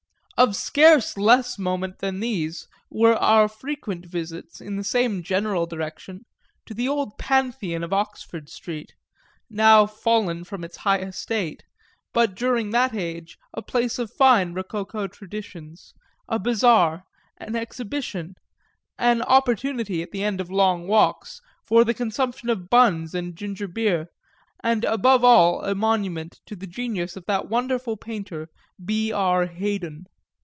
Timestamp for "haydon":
29.45-30.05